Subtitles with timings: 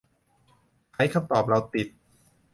[0.93, 1.87] ไขคำตอบเราติด